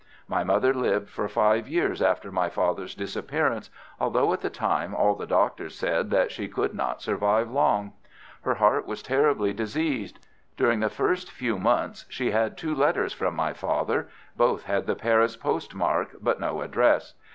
My 0.27 0.43
mother 0.43 0.73
lived 0.73 1.11
for 1.11 1.27
five 1.29 1.67
years 1.67 2.01
after 2.01 2.31
my 2.31 2.49
father's 2.49 2.95
disappearance, 2.95 3.69
although 3.99 4.33
at 4.33 4.41
the 4.41 4.49
time 4.49 4.95
all 4.95 5.13
the 5.13 5.27
doctors 5.27 5.77
said 5.77 6.09
that 6.09 6.31
she 6.31 6.47
could 6.47 6.73
not 6.73 7.03
survive 7.03 7.51
long. 7.51 7.93
Her 8.41 8.55
heart 8.55 8.87
was 8.87 9.03
terribly 9.03 9.53
diseased. 9.53 10.17
During 10.57 10.79
the 10.79 10.89
first 10.89 11.29
few 11.29 11.59
months 11.59 12.07
she 12.09 12.31
had 12.31 12.57
two 12.57 12.73
letters 12.73 13.13
from 13.13 13.35
my 13.35 13.53
father. 13.53 14.09
Both 14.35 14.63
had 14.63 14.87
the 14.87 14.95
Paris 14.95 15.35
post 15.37 15.75
mark, 15.75 16.15
but 16.19 16.39
no 16.39 16.63
address. 16.63 17.13